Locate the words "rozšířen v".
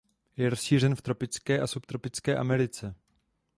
0.49-1.01